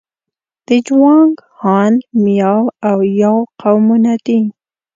د 0.67 0.69
جوانګ، 0.85 1.33
هان، 1.61 1.93
میاو 2.23 2.63
او 2.89 2.97
یاو 3.21 3.39
قومونه 3.61 4.13
دي. 4.25 4.41